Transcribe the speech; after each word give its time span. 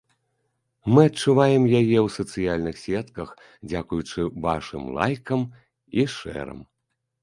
Мы 0.95 1.03
адчуваем 1.09 1.63
яе 1.79 1.99
ў 1.99 2.09
сацыяльных 2.17 2.75
сетках, 2.85 3.29
дзякуючы 3.69 4.21
вашым 4.49 4.93
лайкам 5.01 5.49
і 6.03 6.13
шэрам. 6.21 6.71